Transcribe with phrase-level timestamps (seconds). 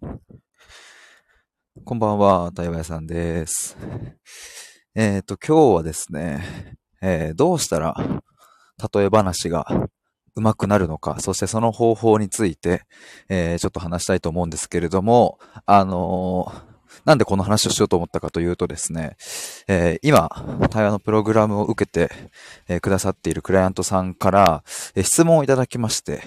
[0.00, 3.76] こんばんは、対話屋さんです。
[4.94, 7.94] えっ、ー、と、今日はですね、えー、どうしたら、
[8.94, 9.88] 例え話が
[10.34, 12.82] 上手くなるのか、そしてその方法について、
[13.28, 16.52] えー、ちょっと話したいと思うんですけれども、あの
[17.04, 19.16] なんでこの話をしようと思ったかというとですね、
[19.68, 20.28] え今、
[20.70, 22.10] 対話のプログラムを受けて、
[22.68, 26.22] えくださっているクライアントさんから、え質問をいただきまして、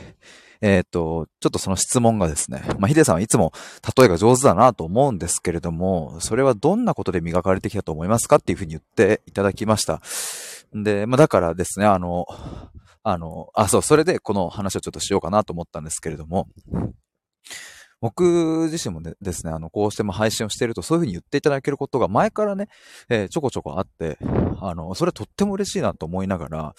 [0.61, 3.53] えっ、ー、と、ちょっとその質問がですね、まあ、ヒデさんはいつも
[3.97, 10.01] 例えが上手だなと思うんですけれども、それはどんなことで磨かれてきたと思いますかっていうふうに言っていただきました。
[10.73, 12.25] で、まあ、だからですね、あの、
[13.03, 16.47] あの、あ、そう、それでこの話をちょっとしようかなと思ったんですけれども、
[18.01, 22.67] 僕自身もですね、あの、こうしても配信をしていると、そういうふうに言っていただけることが前からね、
[23.09, 24.17] えー、ちょこちょこあって、
[24.61, 26.75] あの、それとっても嬉しいなと思いながら、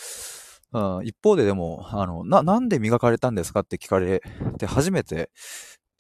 [1.04, 4.22] 一方ででも、あの、な、なんで磨かれたんですかって聞かれ
[4.58, 5.30] て初めて、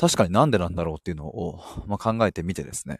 [0.00, 2.98] 確かになんでなんだろうっていうのを、まあ、考えてみてですね。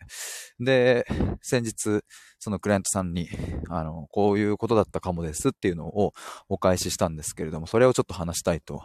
[0.59, 1.06] で、
[1.41, 2.02] 先日、
[2.38, 3.26] そのクライアントさんに、
[3.71, 6.13] あの、こういうことだったかもですっていうのを
[6.51, 8.82] お返ししたんですけれども、それをちょっと話したいと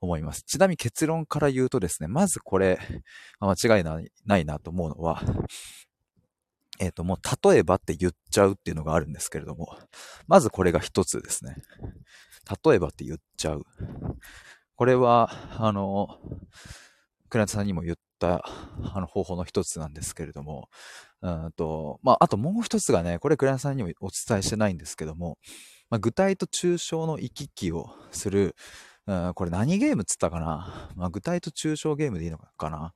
[0.00, 0.42] 思います。
[0.42, 2.78] ちなみに結論から言うとですね、まずこれ、
[3.40, 5.20] 間違いないないなと思うのは、
[6.80, 9.76] えっ、ー、と、もう例えばって言っちゃうっていうのがあるんですけれども、
[10.26, 11.56] まずこれが一つですね。
[12.64, 13.64] 例えばって言っちゃう。
[14.74, 16.08] これは、あの、
[17.28, 18.44] クライアントさんにも言った
[18.94, 20.68] あの方法の一つなんですけれども、
[21.22, 25.38] うんと、まあ、あともう一つがね、これクライアントさんにもお伝えしてないんですけども、
[25.90, 28.56] まあ、具体と抽象の行き来をする、
[29.06, 32.94] うん、これ何ゲームっつったかな、まあ、具体と抽象ゲームでいいのかな？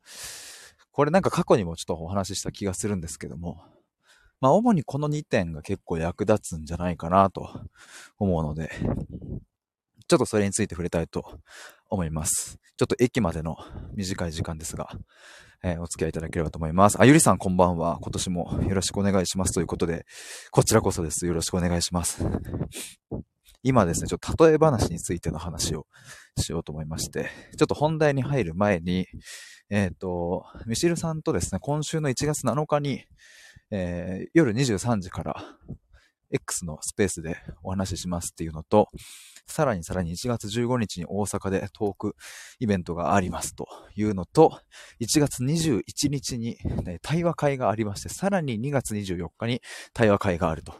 [0.90, 3.62] これなんか過去にもちょっとお話しした気がするんですけども、
[4.44, 7.48] まあ、主にこの2点が結構役立つんじゃないかなと
[8.18, 8.70] 思うので、
[10.06, 11.40] ちょっとそれについて触れたいと
[11.88, 12.58] 思います。
[12.76, 13.56] ちょっと駅までの
[13.94, 14.90] 短い時間ですが、
[15.62, 17.00] えー、お付き合いいただければと思います。
[17.00, 17.96] あゆりさんこんばんは。
[18.02, 20.04] 今年もよろしくお願いしますということで、
[20.50, 21.24] こちらこそです。
[21.24, 22.22] よろしくお願いします。
[23.62, 25.86] 今ですね、ちょっと例え話についての話を
[26.38, 29.06] しようと思いまして、ちょっと本題に入る前に、
[29.70, 33.06] えっ、ー、と、ミシルさんとですね、今週の1月7日に、
[33.70, 35.36] えー、夜23時から
[36.30, 38.88] X のスペースでお話ししますっていうのと、
[39.46, 42.16] さらにさらに1月15日に大阪でトーク
[42.58, 44.60] イベントがありますというのと、
[45.00, 49.60] 1月21日に、ね、対話会がありまして、さらに2月24日に
[49.92, 50.74] 対話会があると。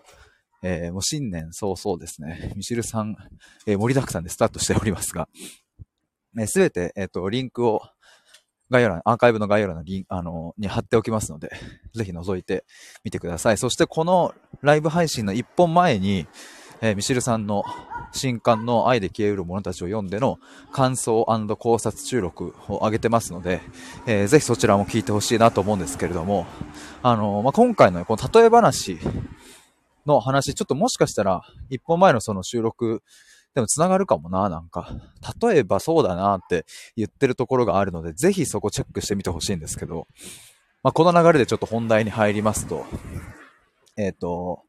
[0.67, 3.15] えー、もう新年早々ですね、ミシルさん、
[3.67, 5.29] えー、盛りだくさんでスタートしておりますが、
[6.47, 7.83] す、べ、て、えっ、ー、と、リンクを
[8.71, 11.51] 概要欄、アーカイブの概要欄のリあの、に貼っておきますので、
[11.95, 12.65] ぜひ覗いて
[13.05, 13.59] みてください。
[13.59, 16.27] そしてこのライブ配信の一本前に、
[16.81, 17.65] えー、ミシルさんの
[18.13, 20.39] 新刊の愛で消えうる者たちを読んでの
[20.73, 21.25] 感想
[21.59, 23.61] 考察収録を上げてますので、
[24.07, 26.47] えー、ぜひそちらも聞いてほしいなと思うんですけれども、
[27.03, 28.99] あのまあ、今回のこの例え話
[30.07, 33.03] の話、ちょっともしかしたら一本前のその収録
[33.55, 34.89] でも繋がるかもな、なんか。
[35.41, 36.67] 例えばそうだなって
[36.97, 40.09] 言ってるところがあるので、ぜひそこチェックしてみてほしいんですけど、
[40.83, 42.85] まあ、この流れでちょっと本題に入りますと、
[43.97, 44.63] えっ、ー、と、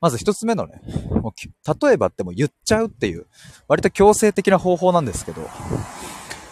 [0.00, 3.26] まず一つ目のね、もう例えばっても言っちゃうっていう、
[3.66, 5.48] 割と強制的な方法なんですけど、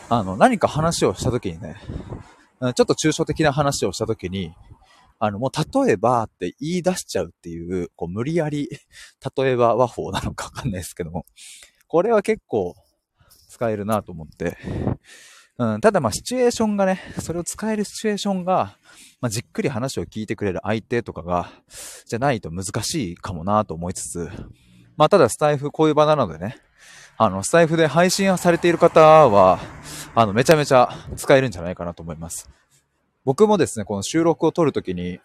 [0.08, 1.76] あの、何か話をした時にね、
[2.60, 4.52] ちょっと抽象的な話をした時に、
[5.19, 8.69] あの、もう例えばって言い出しちゃうっていう、こう無理やり、
[9.37, 11.27] 例えば和法なのかわかんないですけども、
[11.87, 12.75] これは結構
[13.49, 14.56] 使えるなと思って、
[15.59, 18.78] うん、ただまあシチュエーションがね、それを使えるシチュエーションが、
[19.21, 21.50] まあ、じっくり話を聞いてくれる相手とかが、
[22.06, 24.31] じゃないと難しいかもなと思いつつ、
[24.97, 26.59] まあただスタイフこういう場なのでね、
[27.19, 29.59] あの、スタイフで配信されている方は、
[30.15, 32.50] あの、めちゃめちゃ使えるんじゃないかなと思います。
[33.26, 35.19] 僕もですね、この収録を撮るときに、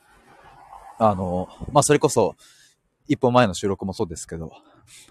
[0.98, 2.36] あの、まあ、それこそ、
[3.08, 4.52] 一歩前の収録もそうですけど、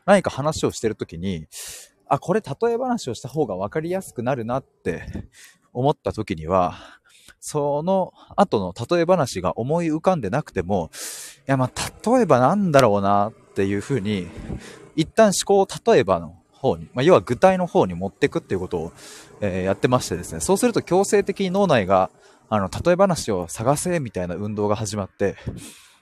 [0.06, 1.46] 何か話をしてるときに、
[2.08, 5.04] あ、これ例え話をした方が分かりやすくなるなって
[5.72, 6.74] 思ったときには、
[7.38, 11.70] その後の例え話が思い浮かんでなくても、いや、ま、
[12.04, 14.26] 例えばなんだろうなっていうふうに、
[14.96, 18.92] 一旦思考を例えばの方に、まあ、要は具体の方に持っていくっていうことを、
[19.40, 22.10] えー、やってましてですね、そうすると強制的に脳内が
[22.52, 25.36] あの、例え話を探せみたいな運動が始まって、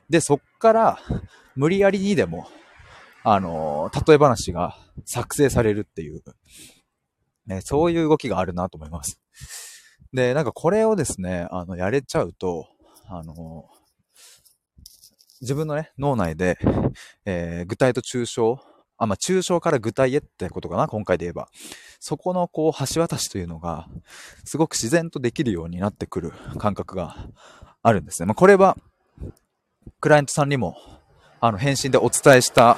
[0.08, 0.98] で、そっから、
[1.54, 2.48] 無理やりにでも、
[3.22, 4.74] あの、例え話が
[5.04, 6.22] 作成されるっていう、
[7.46, 9.20] ね、そういう動きがあるなと思います。
[10.14, 12.66] で、なんかこれをですね、あの、やれちゃうと、
[13.06, 13.66] あの、
[15.42, 16.58] 自分のね、脳内で、
[17.26, 18.58] えー、具体と抽象
[18.98, 21.48] あ、まあ、抽象から具体へってことかな、今回で言えば。
[22.00, 23.88] そこのこう、橋渡しというのが、
[24.44, 27.16] すごく自然とできるようになってくる感覚が
[27.82, 28.26] あるんですね。
[28.26, 28.76] まあ、これは、
[30.00, 30.76] クライアントさんにも、
[31.40, 32.76] あの、返信でお伝えした、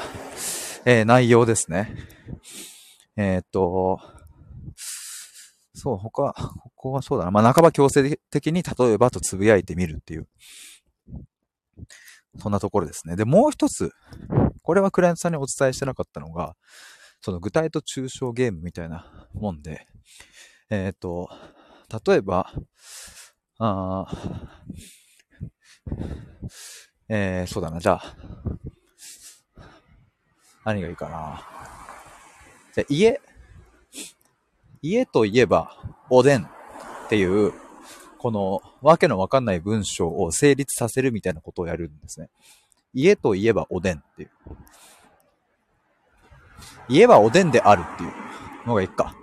[0.85, 1.97] えー、内容ですね。
[3.17, 3.99] えー、っと、
[5.75, 7.31] そう、他、ここはそうだな。
[7.31, 10.29] まあ、半ば強制的に例えばとつぶやいてみるっていう。
[12.39, 13.17] そんなところですね。
[13.17, 13.93] で、もう一つ、
[14.71, 16.55] これはクライアントさんにお伝えしてなかったのが、
[17.23, 19.85] その具体と抽象ゲームみたいなもんで、
[20.71, 21.29] えっ、ー、と、
[22.07, 22.53] 例えば、
[23.59, 24.07] あ
[27.09, 28.15] えー、そうだな、じゃあ、
[30.65, 31.43] 何がいいかな。
[32.73, 33.21] じゃ、家、
[34.83, 36.49] 家といえば、おでんっ
[37.09, 37.53] ていう、
[38.19, 42.31] この、わけのわかんない文章を成立させるみたいなことをやるんですね。
[42.95, 44.31] 家といえばおでんっていう。
[46.89, 48.13] 家はおでんであるっていう
[48.67, 49.15] のがいいか。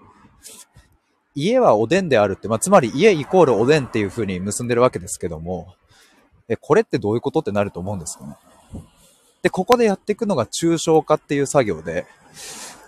[1.36, 5.76] 家はおでんであるって、まあ、つまり家イコールおでんっていう風に結んでるわけですけども、
[6.48, 8.36] え、これってどういうことってなると思うんですよね。
[9.44, 12.08] で、ここでやっていくのが抽象化っていう作業で、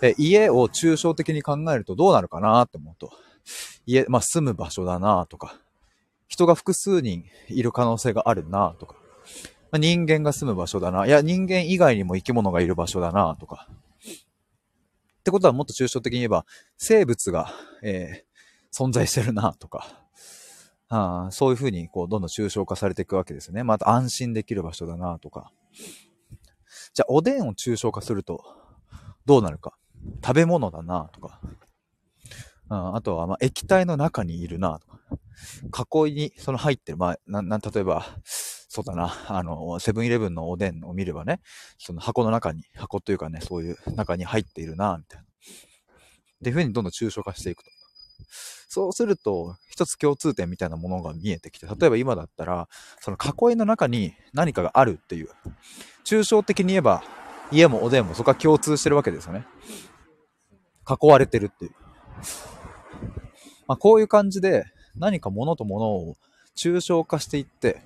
[0.00, 3.12] で家を抽象的に考えるとどうなるかなって思うと、
[3.86, 5.56] 家、まあ、住む場所だなとか、
[6.26, 8.96] 人が複数人いる可能性があるなとか、
[9.70, 13.68] まあ、人間が住む場所だな、いや、人間以外にも生き物がいる場所だなとか、
[15.20, 16.46] ってことはもっと抽象的に言えば、
[16.76, 17.52] 生物が、
[17.82, 20.00] えー、存在してるなとか、
[20.88, 23.62] あそういうふうに、こう、どんどん抽象化されていくわけですね。
[23.62, 25.52] また安心できる場所だなとか。
[26.94, 28.42] じゃあ、おでんを抽象化すると、
[29.24, 29.74] どうなるか。
[30.24, 31.40] 食べ物だなとか。
[32.68, 34.98] ああとは、ま、液体の中にいるなとか。
[36.04, 38.04] 囲いに、その入ってる、まあ、な、な、例えば、
[38.72, 41.40] そうだな、 あの、セブンイレブンのおでんを見ればね、
[41.76, 45.24] その箱の中に、箱というかね、そういう中に入っているな、みたいな。
[45.24, 45.26] っ
[46.44, 47.70] ていう風にどんどん抽象化していくと。
[48.68, 52.68] そうすると、一つ共通点みたいなものが見えてきて、例えば今だったら、
[53.00, 55.30] その囲いの中に何かがあるっていう、
[56.04, 57.02] 抽象的に言えば、
[57.50, 59.46] 家もおでんもそこは共通してるわけですよね。
[60.88, 61.72] 囲われてるっていう。
[63.66, 66.16] まあ、こういう感じで、何か物と物を
[66.56, 67.82] 抽象化していって、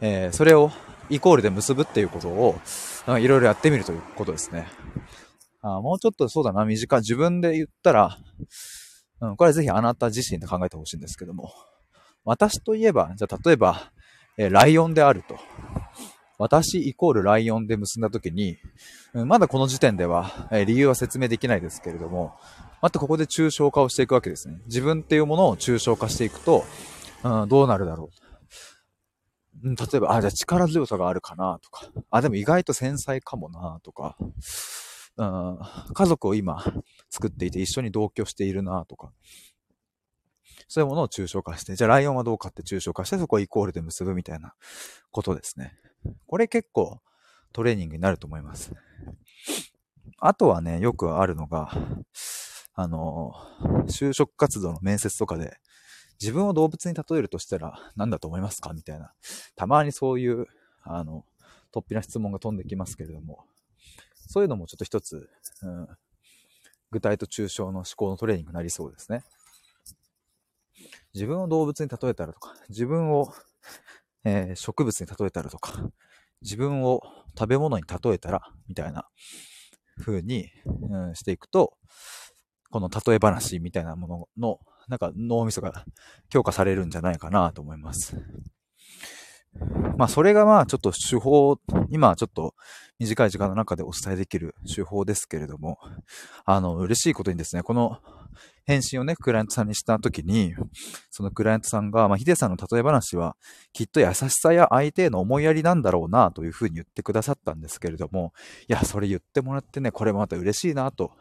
[0.00, 0.70] えー、それを
[1.10, 2.56] イコールで結ぶっていうことを、
[3.18, 4.66] いろいろやってみるということですね。
[5.60, 7.00] あもうちょっとそうだな、短い。
[7.00, 8.18] 自分で言ったら、
[9.20, 11.52] うん、これはぜひあなた自身で考えてほしいんですけども。
[12.24, 13.90] 私といえば、じゃあ例えば、
[14.36, 15.38] えー、ライオンであると。
[16.38, 18.58] 私イコールライオンで結んだ時に、
[19.12, 22.36] うん、まだこの時点では、えー、理由は説明できないですけれども、
[22.80, 24.60] またここで抽象化をしていくわけですね。
[24.66, 26.64] 自分っていうものを抽象化していくと、
[27.24, 28.27] うん、どうなるだろう。
[29.62, 34.16] 例えば、あ、じゃあ力強さがあるかなとか、あ、でも意外と繊細かもなとか、
[35.16, 35.58] うん、
[35.92, 36.64] 家族を今
[37.10, 39.12] 作っていて一緒に同居しているなとか、
[40.68, 44.54] そういうものを抽象化して、じゃあライオンはどうかって抽象化して、そこをイコールで結ぶみたいな
[45.10, 45.78] ことですね。
[46.26, 47.00] これ結構
[47.52, 48.72] トレーニングになると思います。
[50.18, 51.70] あとはね、よくあるのが、
[52.74, 53.32] あの、
[53.86, 55.56] 就職活動の面接とかで、
[56.20, 58.72] 自分を動物に例えるとしたら何だと思いますか？
[58.72, 59.12] みたいな。
[59.56, 60.46] たまにそういう、
[60.82, 61.24] あの、
[61.72, 63.44] 突飛な質問が飛んできますけれども、
[64.14, 65.30] そういうのもちょっと一つ、
[65.62, 65.88] うん、
[66.90, 69.22] 具体と抽象の思考のトレーニングになりそうですね。
[71.14, 73.32] 自分を動物に例えたらとか、自分を、
[74.24, 75.90] えー、植物に例えたらとか、
[76.42, 77.02] 自分を
[77.38, 79.08] 食べ物に例えたら、みたいな
[80.00, 81.76] 風に、うん、していくと、
[82.70, 85.84] この例え話みたいなもののなんか脳みそが
[86.28, 88.16] 強化されるんじゃないかなと思います。
[89.96, 91.58] まあそれがまあちょっと手法、
[91.90, 92.54] 今ちょっと
[92.98, 95.78] 短い時間の中でお伝えできる手法ですけれども、
[96.44, 97.98] あの嬉しいことにですね、この
[98.66, 100.54] 返信をね、クライアントさんにした時に、
[101.10, 103.36] そのクライアントさんが、まあヒデさんの例え話は
[103.72, 108.32] きっと優しさや相手への思いやりなんだろうなというふうに言ってくださったんですけれども、
[108.68, 111.12] いや、それ言ってもらってね、これもまた嬉しいなと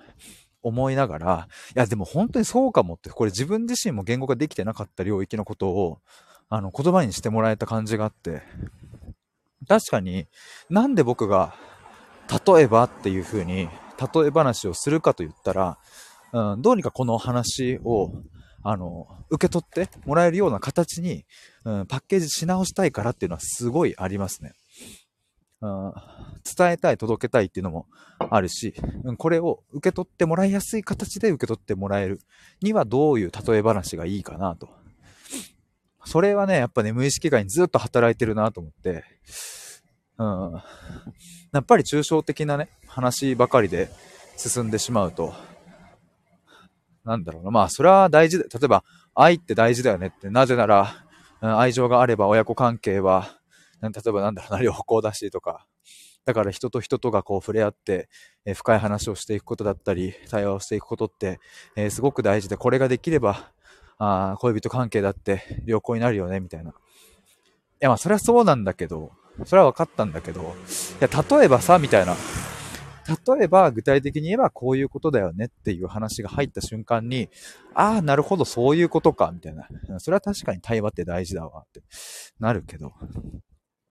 [0.67, 5.99] 思いながら、いや、でも本当にそうかもって、これ自分自身も言語ができてなかった領域のことを、
[6.49, 8.43] あの、言葉にしてもらえた感じがあって、
[9.67, 10.27] 確かに
[10.69, 11.53] なんで僕が、
[12.45, 15.77] 例えばっていう風に、例え話をするかと言ったら、
[16.33, 18.11] うん、どうにかこの話を、
[18.63, 21.25] あの、受け取ってもらえるような形に、
[21.63, 24.53] うん、パッケージし直したいからっていうのはすごいありますね。
[25.61, 27.87] 伝えたい、届けたいっていうのも
[28.19, 28.73] あるし、
[29.17, 32.19] これを受け取ってもらいやすい形で受け取ってもらえる
[32.61, 34.69] にはどういう例え話がいいかなと。
[36.05, 39.03] それはね、やっぱね、無意識外にずっと働いてるなと思って、
[40.17, 40.53] うん。
[41.51, 43.89] やっぱり抽象的なね、話ばかりで、
[44.37, 45.33] 進んでしまうと、
[47.03, 47.51] なんだろうな。
[47.51, 48.83] まあ、それは大事で、例えば、
[49.15, 51.05] 愛って大事だよねって、なぜなら、
[51.41, 53.37] 愛情があれば親子関係は、
[53.81, 55.67] 例えばなんだろうな、良好だしとか、
[56.25, 58.09] だから人と人とがこう触れ合って、
[58.45, 61.39] え、深い話をしていくことだったり、対話をしていくことって、
[61.75, 63.51] え、すごく大事で、これができれば、
[63.99, 66.71] あ恋人関係だって良好になるよね、みたいな。
[66.71, 66.73] い
[67.79, 69.11] や、まあ、それはそうなんだけど、
[69.45, 70.43] それは分かったんだけど、い
[70.99, 72.15] や、例えばさ、みたいな。
[73.37, 77.29] 例えば、具体的に言えばこういうことだよねっていう話が入った瞬間に、
[77.73, 79.67] ああ、なるほど、そういうことか、みたいな。
[79.99, 81.81] それは確かに対話って大事だわ、って
[82.39, 82.91] なるけど、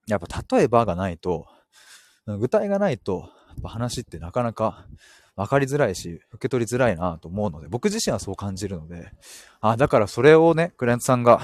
[0.07, 1.47] やっぱ例えばがないと、
[2.25, 3.29] 具体がないと、
[3.63, 4.85] 話ってなかなか
[5.35, 9.11] 分かりづらいし、受け取りづらいなと思うので、僕自身はそう感じるので、
[9.61, 11.41] あだからそれをね、クライアントさんが、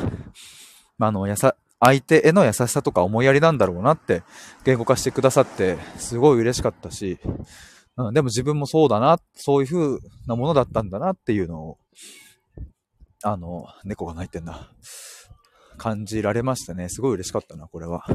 [1.00, 4.24] あの、やさ、相手への優しさとか思いやりなんだろうなって
[4.64, 7.20] 言語化してくださって、すごい嬉しかったし、
[7.98, 11.78] うん、でも自分もそうだな、そういう風なものだったんだなっていうのを、
[13.24, 14.70] あの、猫が泣いてんな。
[15.78, 16.88] 感じられましたね。
[16.88, 18.06] すごい嬉しかったな、これは。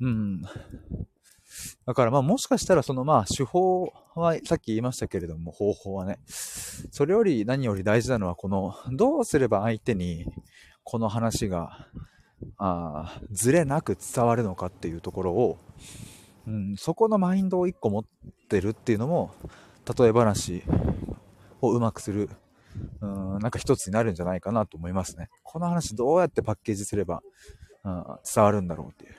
[0.00, 0.42] うん。
[1.86, 10.26] だからまあもしかしたらそのまあ手法はさっき言いましたけれども方法はね、それより何より大事なのはこのどうすれば相手に
[10.84, 11.86] この話が
[12.58, 15.58] あずれなく伝わるのかっていうところを、
[16.46, 18.04] うん、そこのマインドを一個持っ
[18.48, 19.34] てるっていうのも
[19.98, 20.62] 例え話
[21.60, 22.28] をうまくする
[23.00, 25.28] うん、なんか一つになるんじゃないかなと思いますね。
[25.42, 27.22] この話どうやってパッケージすれば、
[27.84, 28.04] うん、
[28.34, 29.16] 伝わるんだろうっていう。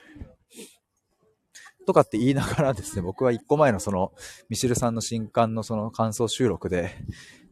[1.86, 4.12] とかって言いながらですね、僕は1個前のその、
[4.50, 6.90] ミシルさんの新刊のその感想収録で、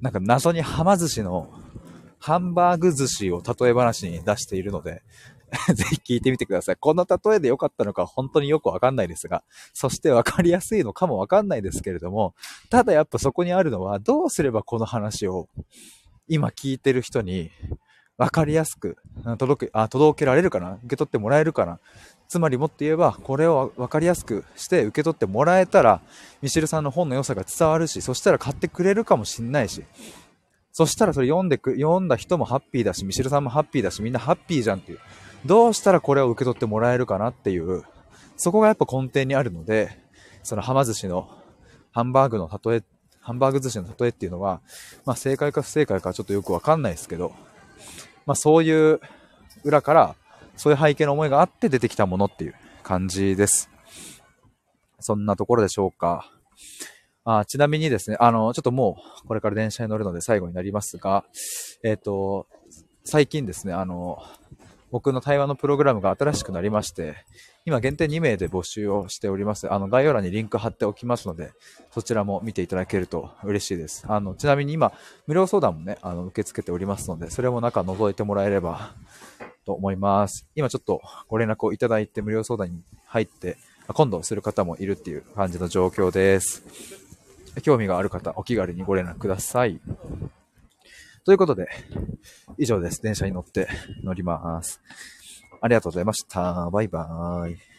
[0.02, 1.50] なんか謎にはま寿司の
[2.18, 5.02] ハンバーグ寿司を例え話に出しているので、
[5.74, 6.76] ぜひ聞いてみてください。
[6.76, 12.34] この例えで良かったのか本当によくわかんないですが、そしてわかりやすいのかもわかんないですけれども、
[12.70, 15.48] ただやっぱそこにあるのは、どうすればこの話を
[16.28, 17.50] 今聞いてる人に
[18.18, 18.96] わかりやすく
[19.38, 21.78] 届け、あ、届けられるかな受け取ってもらえるかな
[22.28, 26.00] つまりもっと言えば、これを分かりやすくして受け取ってもらえたら、
[26.42, 29.84] ミシルさんの本の良さが伝わるし、そしたら買ってくれるかもしんないし、
[30.72, 34.98] そしたらそれ読んでく、読んだ人もハッピーだし、ミシルさんもハッピーだし、みんなハッピーじゃんっていう。
[35.46, 37.84] どうしたらこれを受け取ってもらえるかなっていう、
[38.36, 39.98] そこがやっぱ根底にあるので、
[40.42, 41.28] そのはま寿司の
[41.92, 42.82] ハンバーグの例え、
[43.20, 44.60] ハンバーグ寿司の例えっていうのは、
[45.04, 47.32] まあ正解か不正解かちょっとよくわかんないですけど、
[48.26, 49.00] まあそういう
[49.64, 50.16] 裏から、
[50.56, 53.70] そういう背景の思いがあって出てきたものっていう感じです。
[55.00, 56.30] そんなところでしょうか。
[57.24, 61.24] あちなみにですね、あの、ちょっともう、これから電車に乗るので最後になりますが、
[61.82, 62.46] えっ、ー、と、
[63.04, 64.18] 最近ですね、あの、
[64.90, 67.16] 僕の対話のプログラムが新しくなりまして、
[67.64, 69.72] 今限定2名で募集をしております。
[69.72, 71.52] あの、概要欄にリンク貼っておきますので、
[71.90, 74.04] そちらも見ていただけると嬉しいです。
[74.08, 74.92] あの、ちなみに今、
[75.26, 78.94] 無料相談もね、あの、受け付けておりますので、それも中覗いてもらえれば
[79.64, 80.46] と思います。
[80.54, 83.56] 今ちょっとご連絡をいただいて無料相談に入って、
[83.88, 86.62] 今度する方もいるっていう感じの状況です。
[87.62, 89.80] 興味がある方、お気軽にご連絡ください。
[91.26, 91.68] ということで、
[92.56, 93.02] 以上です。
[93.02, 93.66] 電車に乗って
[94.04, 94.80] 乗ります。
[95.60, 96.70] ありがとうございました。
[96.70, 97.75] バイバーイ。